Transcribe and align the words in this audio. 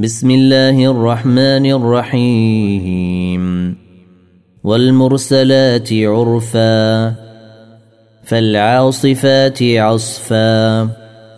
بسم 0.00 0.30
الله 0.30 0.90
الرحمن 0.90 1.66
الرحيم. 1.66 3.76
والمرسلات 4.64 5.92
عرفا 5.92 7.14
فالعاصفات 8.24 9.62
عصفا 9.62 10.88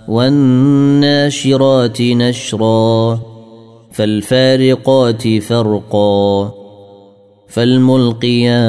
والناشرات 0.09 2.03
نشرا 2.03 3.21
فالفارقات 3.93 5.39
فرقا 5.39 6.53
فالملقيات 7.49 8.63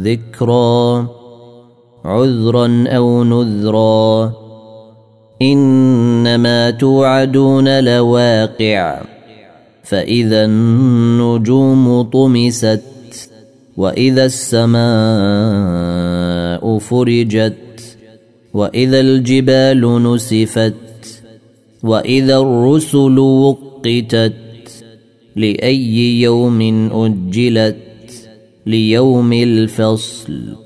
ذكرا 0.00 1.08
عذرا 2.04 2.84
أو 2.88 3.24
نذرا. 3.24 4.45
إنما 5.42 6.70
توعدون 6.70 7.84
لواقع 7.84 9.02
فإذا 9.82 10.44
النجوم 10.44 12.02
طمست 12.02 12.82
وإذا 13.76 14.24
السماء 14.24 14.78
فرجت 16.78 17.96
وإذا 18.54 19.00
الجبال 19.00 20.02
نسفت 20.02 20.74
وإذا 21.82 22.36
الرسل 22.36 23.18
وقتت 23.18 24.32
لأي 25.36 26.20
يوم 26.20 26.60
أجلت 26.92 27.76
ليوم 28.66 29.32
الفصل. 29.32 30.65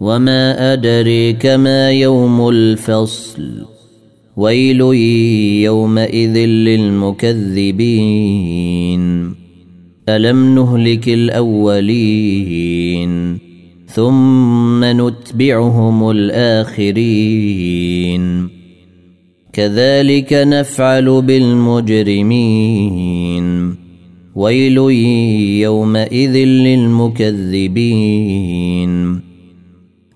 وما 0.00 0.72
ادريك 0.72 1.46
ما 1.46 1.90
يوم 1.92 2.48
الفصل 2.48 3.66
ويل 4.36 4.80
يومئذ 5.64 6.36
للمكذبين 6.38 7.78
الم 10.08 10.54
نهلك 10.54 11.08
الاولين 11.08 12.58
ثم 13.86 14.84
نتبعهم 14.84 16.10
الاخرين 16.10 17.28
كذلك 19.52 20.32
نفعل 20.32 21.22
بالمجرمين 21.22 22.38
ويل 24.34 24.76
يومئذ 25.62 26.36
للمكذبين 26.36 27.28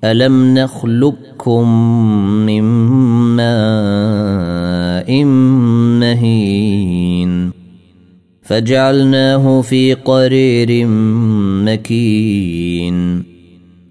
الم 0.05 0.55
نخلقكم 0.59 1.69
من 2.47 2.63
ماء 3.37 5.25
مهين 6.01 7.51
فجعلناه 8.43 9.61
في 9.61 9.95
قرير 9.95 10.87
مكين 11.67 13.25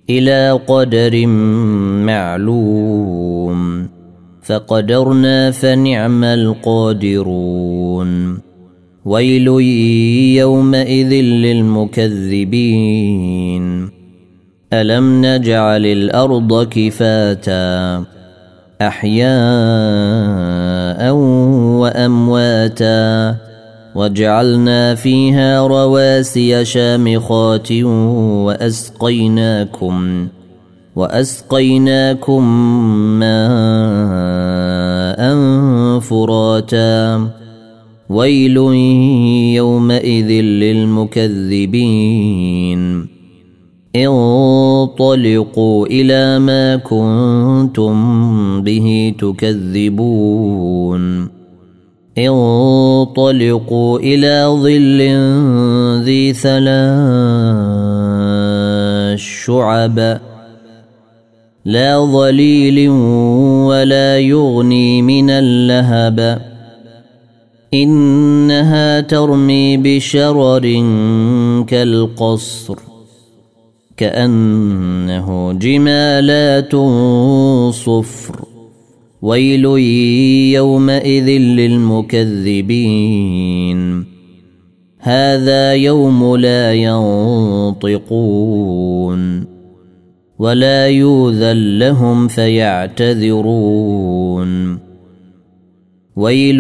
إلى 0.10 0.52
قدر 0.68 1.28
معلوم 2.06 3.88
فقدرنا 4.44 5.52
فنعم 5.52 6.24
القادرون 6.24 7.62
ويل 9.06 9.48
يومئذ 10.38 11.14
للمكذبين 11.14 12.62
الم 14.74 15.26
نجعل 15.26 15.86
الأرض 15.86 16.68
كفاتا 16.68 18.04
احياء 18.82 19.32
وامواتا 21.82 23.36
وجعلنا 23.96 24.96
فيها 24.96 25.68
رواسي 25.68 26.66
شامخات 26.66 27.72
واسقيناكم 28.48 30.28
واسقيناكم 30.96 32.44
ماء 33.20 33.42
فراتا 36.00 37.28
ويل 38.10 38.58
يومئذ 39.56 40.32
للمكذبين 40.64 41.72
انطلقوا 43.96 45.88
إلى 45.88 46.40
ما 46.40 46.76
كنتم 46.76 48.64
به 48.64 49.16
تكذبون. 49.20 51.30
انطلقوا 52.18 54.00
إلى 54.00 54.46
ظل 54.62 55.02
ذي 56.04 56.34
ثلاث 56.34 56.72
شعب. 59.20 60.20
لا 61.66 62.00
ظليل 62.00 62.90
ولا 63.70 64.20
يغني 64.20 65.02
من 65.02 65.30
اللهب. 65.30 66.42
إنها 67.74 69.00
ترمي 69.00 69.78
بشرر 69.78 70.62
كالقصر. 71.68 72.91
كأنه 74.02 75.52
جمالات 75.52 76.76
صفر. 77.74 78.46
ويل 79.22 79.66
يومئذ 80.54 81.30
للمكذبين. 81.30 84.06
هذا 85.00 85.74
يوم 85.74 86.36
لا 86.36 86.74
ينطقون. 86.74 88.02
ولا 90.40 90.88
يوذن 90.88 91.80
لهم 91.80 92.28
فيعتذرون. 92.28 94.78
ويل 96.16 96.60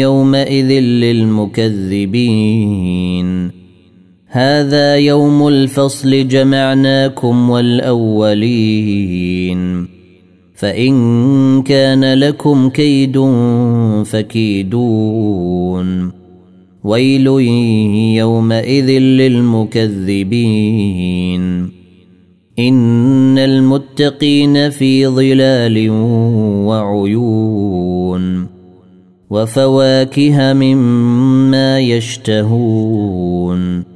يومئذ 0.00 0.80
للمكذبين. 0.80 3.65
هذا 4.28 4.96
يوم 4.96 5.48
الفصل 5.48 6.28
جمعناكم 6.28 7.50
والأولين. 7.50 9.16
فإن 10.54 11.62
كان 11.62 12.14
لكم 12.14 12.68
كيد 12.68 13.18
فكيدون. 14.04 16.12
ويل 16.84 17.26
يومئذ 18.16 18.90
للمكذبين. 18.90 20.20
إن 22.58 23.38
المتقين 23.38 24.70
في 24.70 25.06
ظلال 25.06 25.90
وعيون. 26.66 28.46
وفواكه 29.30 30.52
مما 30.52 31.80
يشتهون. 31.80 33.95